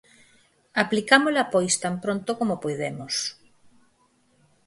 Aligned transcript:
Aplicámola 0.83 1.43
pois 1.53 1.73
tan 1.83 1.95
pronto 2.03 2.29
como 2.39 2.59
puidemos. 2.63 3.15